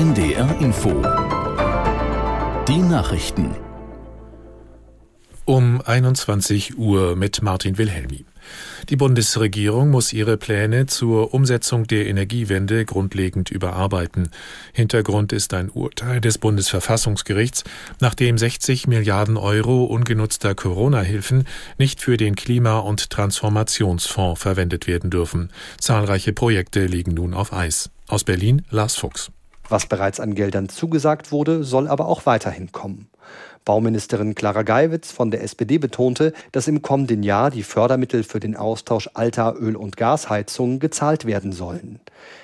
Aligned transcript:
NDR 0.00 0.58
Info. 0.62 1.02
Die 2.66 2.78
Nachrichten. 2.78 3.54
Um 5.44 5.82
21 5.82 6.78
Uhr 6.78 7.16
mit 7.16 7.42
Martin 7.42 7.76
Wilhelmi. 7.76 8.24
Die 8.88 8.96
Bundesregierung 8.96 9.90
muss 9.90 10.14
ihre 10.14 10.38
Pläne 10.38 10.86
zur 10.86 11.34
Umsetzung 11.34 11.86
der 11.86 12.06
Energiewende 12.06 12.86
grundlegend 12.86 13.50
überarbeiten. 13.50 14.30
Hintergrund 14.72 15.34
ist 15.34 15.52
ein 15.52 15.68
Urteil 15.68 16.22
des 16.22 16.38
Bundesverfassungsgerichts, 16.38 17.64
nachdem 18.00 18.38
60 18.38 18.86
Milliarden 18.86 19.36
Euro 19.36 19.84
ungenutzter 19.84 20.54
Corona-Hilfen 20.54 21.44
nicht 21.76 22.00
für 22.00 22.16
den 22.16 22.36
Klima- 22.36 22.78
und 22.78 23.10
Transformationsfonds 23.10 24.40
verwendet 24.40 24.86
werden 24.86 25.10
dürfen. 25.10 25.50
Zahlreiche 25.78 26.32
Projekte 26.32 26.86
liegen 26.86 27.12
nun 27.12 27.34
auf 27.34 27.52
Eis. 27.52 27.90
Aus 28.08 28.24
Berlin 28.24 28.64
Lars 28.70 28.96
Fuchs. 28.96 29.30
Was 29.70 29.86
bereits 29.86 30.18
an 30.18 30.34
Geldern 30.34 30.68
zugesagt 30.68 31.30
wurde, 31.30 31.62
soll 31.62 31.86
aber 31.86 32.06
auch 32.06 32.26
weiterhin 32.26 32.72
kommen. 32.72 33.08
Bauministerin 33.64 34.34
Clara 34.34 34.62
Geiwitz 34.62 35.12
von 35.12 35.30
der 35.30 35.44
SPD 35.44 35.78
betonte, 35.78 36.32
dass 36.50 36.66
im 36.66 36.82
kommenden 36.82 37.22
Jahr 37.22 37.52
die 37.52 37.62
Fördermittel 37.62 38.24
für 38.24 38.40
den 38.40 38.56
Austausch 38.56 39.08
alter 39.14 39.54
Öl- 39.60 39.76
und 39.76 39.96
Gasheizungen 39.96 40.80
gezahlt 40.80 41.24
werden 41.24 41.52
sollen. 41.52 42.00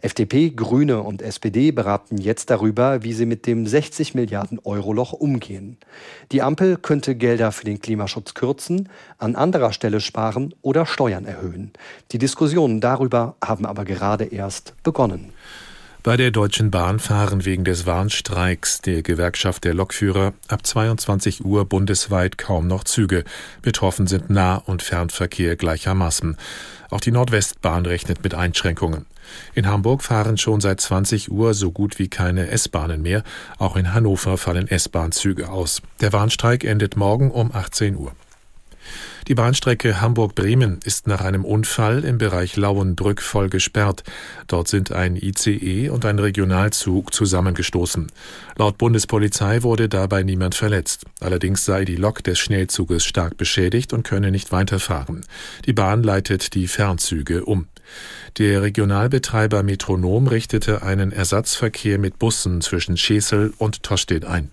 FDP, 0.00 0.50
Grüne 0.50 1.02
und 1.02 1.20
SPD 1.20 1.72
beraten 1.72 2.18
jetzt 2.18 2.50
darüber, 2.50 3.02
wie 3.02 3.14
sie 3.14 3.26
mit 3.26 3.48
dem 3.48 3.66
60 3.66 4.14
Milliarden 4.14 4.60
Euro 4.62 4.92
Loch 4.92 5.12
umgehen. 5.12 5.76
Die 6.30 6.42
Ampel 6.42 6.76
könnte 6.76 7.16
Gelder 7.16 7.50
für 7.50 7.64
den 7.64 7.80
Klimaschutz 7.80 8.34
kürzen, 8.34 8.90
an 9.16 9.34
anderer 9.34 9.72
Stelle 9.72 10.00
sparen 10.00 10.54
oder 10.62 10.86
Steuern 10.86 11.24
erhöhen. 11.24 11.72
Die 12.12 12.18
Diskussionen 12.18 12.80
darüber 12.80 13.34
haben 13.44 13.66
aber 13.66 13.84
gerade 13.84 14.24
erst 14.24 14.80
begonnen. 14.84 15.32
Bei 16.04 16.16
der 16.16 16.30
Deutschen 16.30 16.70
Bahn 16.70 17.00
fahren 17.00 17.44
wegen 17.44 17.64
des 17.64 17.84
Warnstreiks 17.84 18.80
der 18.80 19.02
Gewerkschaft 19.02 19.64
der 19.64 19.74
Lokführer 19.74 20.32
ab 20.46 20.64
22 20.64 21.44
Uhr 21.44 21.64
bundesweit 21.64 22.38
kaum 22.38 22.68
noch 22.68 22.84
Züge. 22.84 23.24
Betroffen 23.62 24.06
sind 24.06 24.30
Nah- 24.30 24.62
und 24.64 24.82
Fernverkehr 24.82 25.56
gleichermaßen. 25.56 26.36
Auch 26.90 27.00
die 27.00 27.10
Nordwestbahn 27.10 27.84
rechnet 27.84 28.22
mit 28.22 28.34
Einschränkungen. 28.34 29.06
In 29.54 29.66
Hamburg 29.66 30.04
fahren 30.04 30.38
schon 30.38 30.60
seit 30.60 30.80
20 30.80 31.32
Uhr 31.32 31.52
so 31.52 31.72
gut 31.72 31.98
wie 31.98 32.08
keine 32.08 32.48
S-Bahnen 32.48 33.02
mehr. 33.02 33.24
Auch 33.58 33.76
in 33.76 33.92
Hannover 33.92 34.38
fallen 34.38 34.68
S-Bahn-Züge 34.68 35.50
aus. 35.50 35.82
Der 36.00 36.12
Warnstreik 36.12 36.62
endet 36.62 36.96
morgen 36.96 37.32
um 37.32 37.52
18 37.52 37.96
Uhr. 37.96 38.12
Die 39.28 39.34
Bahnstrecke 39.34 40.00
Hamburg-Bremen 40.00 40.80
ist 40.84 41.06
nach 41.06 41.20
einem 41.20 41.44
Unfall 41.44 42.04
im 42.04 42.18
Bereich 42.18 42.56
Lauenbrück 42.56 43.20
voll 43.20 43.50
gesperrt. 43.50 44.02
Dort 44.46 44.68
sind 44.68 44.92
ein 44.92 45.16
ICE 45.16 45.90
und 45.90 46.04
ein 46.04 46.18
Regionalzug 46.18 47.12
zusammengestoßen. 47.12 48.10
Laut 48.56 48.78
Bundespolizei 48.78 49.62
wurde 49.62 49.88
dabei 49.88 50.22
niemand 50.22 50.54
verletzt. 50.54 51.04
Allerdings 51.20 51.64
sei 51.64 51.84
die 51.84 51.96
Lok 51.96 52.24
des 52.24 52.38
Schnellzuges 52.38 53.04
stark 53.04 53.36
beschädigt 53.36 53.92
und 53.92 54.04
könne 54.04 54.30
nicht 54.30 54.52
weiterfahren. 54.52 55.24
Die 55.66 55.72
Bahn 55.72 56.02
leitet 56.02 56.54
die 56.54 56.68
Fernzüge 56.68 57.44
um. 57.44 57.66
Der 58.38 58.62
Regionalbetreiber 58.62 59.62
Metronom 59.62 60.26
richtete 60.26 60.82
einen 60.82 61.12
Ersatzverkehr 61.12 61.98
mit 61.98 62.18
Bussen 62.18 62.60
zwischen 62.60 62.96
Schesel 62.96 63.52
und 63.58 63.82
Tostedt 63.82 64.24
ein. 64.24 64.50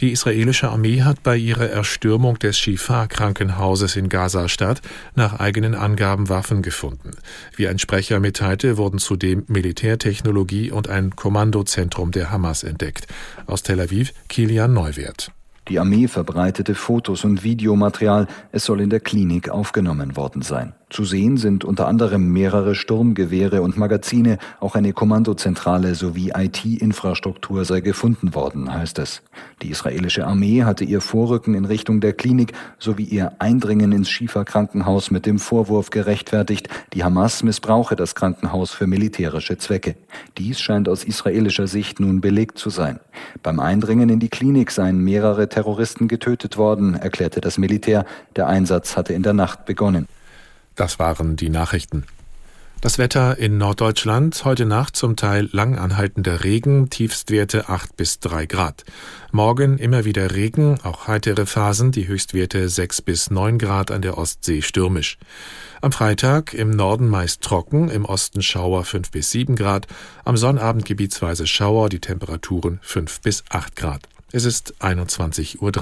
Die 0.00 0.12
israelische 0.12 0.70
Armee 0.70 1.02
hat 1.02 1.22
bei 1.22 1.36
ihrer 1.36 1.68
Erstürmung 1.68 2.38
des 2.38 2.58
Shifa-Krankenhauses 2.58 3.96
in 3.96 4.08
Gaza-Stadt 4.08 4.82
nach 5.14 5.38
eigenen 5.38 5.74
Angaben 5.74 6.28
Waffen 6.28 6.62
gefunden. 6.62 7.12
Wie 7.56 7.68
ein 7.68 7.78
Sprecher 7.78 8.20
mitteilte, 8.20 8.76
wurden 8.76 8.98
zudem 8.98 9.44
Militärtechnologie 9.48 10.70
und 10.70 10.88
ein 10.88 11.14
Kommandozentrum 11.16 12.10
der 12.10 12.30
Hamas 12.30 12.62
entdeckt. 12.62 13.06
Aus 13.46 13.62
Tel 13.62 13.80
Aviv 13.80 14.12
Kilian 14.28 14.72
Neuwert. 14.72 15.30
Die 15.68 15.78
Armee 15.78 16.08
verbreitete 16.08 16.74
Fotos 16.74 17.24
und 17.24 17.44
Videomaterial. 17.44 18.26
Es 18.50 18.64
soll 18.64 18.80
in 18.80 18.90
der 18.90 19.00
Klinik 19.00 19.48
aufgenommen 19.48 20.16
worden 20.16 20.42
sein. 20.42 20.74
Zu 20.92 21.04
sehen 21.04 21.38
sind 21.38 21.64
unter 21.64 21.88
anderem 21.88 22.34
mehrere 22.34 22.74
Sturmgewehre 22.74 23.62
und 23.62 23.78
Magazine, 23.78 24.36
auch 24.60 24.74
eine 24.74 24.92
Kommandozentrale 24.92 25.94
sowie 25.94 26.32
IT-Infrastruktur 26.36 27.64
sei 27.64 27.80
gefunden 27.80 28.34
worden, 28.34 28.70
heißt 28.70 28.98
es. 28.98 29.22
Die 29.62 29.70
israelische 29.70 30.26
Armee 30.26 30.64
hatte 30.64 30.84
ihr 30.84 31.00
Vorrücken 31.00 31.54
in 31.54 31.64
Richtung 31.64 32.02
der 32.02 32.12
Klinik 32.12 32.52
sowie 32.78 33.04
ihr 33.04 33.32
Eindringen 33.38 33.90
ins 33.90 34.10
Schiefer-Krankenhaus 34.10 35.10
mit 35.10 35.24
dem 35.24 35.38
Vorwurf 35.38 35.88
gerechtfertigt, 35.88 36.68
die 36.92 37.02
Hamas 37.02 37.42
missbrauche 37.42 37.96
das 37.96 38.14
Krankenhaus 38.14 38.72
für 38.72 38.86
militärische 38.86 39.56
Zwecke. 39.56 39.94
Dies 40.36 40.60
scheint 40.60 40.90
aus 40.90 41.04
israelischer 41.04 41.68
Sicht 41.68 42.00
nun 42.00 42.20
belegt 42.20 42.58
zu 42.58 42.68
sein. 42.68 43.00
Beim 43.42 43.60
Eindringen 43.60 44.10
in 44.10 44.20
die 44.20 44.28
Klinik 44.28 44.70
seien 44.70 44.98
mehrere 44.98 45.48
Terroristen 45.48 46.06
getötet 46.06 46.58
worden, 46.58 46.96
erklärte 46.96 47.40
das 47.40 47.56
Militär. 47.56 48.04
Der 48.36 48.46
Einsatz 48.46 48.94
hatte 48.94 49.14
in 49.14 49.22
der 49.22 49.32
Nacht 49.32 49.64
begonnen. 49.64 50.06
Das 50.76 50.98
waren 50.98 51.36
die 51.36 51.50
Nachrichten. 51.50 52.04
Das 52.82 52.98
Wetter 52.98 53.38
in 53.38 53.58
Norddeutschland 53.58 54.44
heute 54.44 54.66
Nacht 54.66 54.96
zum 54.96 55.14
Teil 55.14 55.48
lang 55.52 55.78
anhaltender 55.78 56.42
Regen, 56.42 56.90
Tiefstwerte 56.90 57.68
8 57.68 57.96
bis 57.96 58.18
3 58.18 58.46
Grad. 58.46 58.84
Morgen 59.30 59.78
immer 59.78 60.04
wieder 60.04 60.34
Regen, 60.34 60.80
auch 60.82 61.06
heitere 61.06 61.46
Phasen, 61.46 61.92
die 61.92 62.08
Höchstwerte 62.08 62.68
6 62.68 63.02
bis 63.02 63.30
9 63.30 63.58
Grad 63.58 63.92
an 63.92 64.02
der 64.02 64.18
Ostsee 64.18 64.62
stürmisch. 64.62 65.16
Am 65.80 65.92
Freitag 65.92 66.54
im 66.54 66.70
Norden 66.70 67.08
meist 67.08 67.42
trocken, 67.42 67.88
im 67.88 68.04
Osten 68.04 68.42
Schauer 68.42 68.84
5 68.84 69.12
bis 69.12 69.30
7 69.30 69.54
Grad, 69.54 69.86
am 70.24 70.36
Sonnabend 70.36 70.84
gebietsweise 70.84 71.46
Schauer, 71.46 71.88
die 71.88 72.00
Temperaturen 72.00 72.80
5 72.82 73.20
bis 73.20 73.44
8 73.48 73.76
Grad. 73.76 74.08
Es 74.32 74.44
ist 74.44 74.74
21.03 74.80 75.60
Uhr. 75.60 75.72